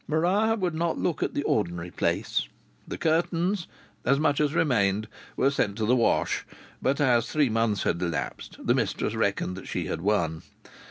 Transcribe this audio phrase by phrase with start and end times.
[0.07, 2.47] Maria would not look at the ordinary "place."
[2.87, 3.67] The curtains,
[4.03, 6.43] as much as remained, were sent to the wash,
[6.81, 10.41] but as three months had elapsed the mistress reckoned that she had won.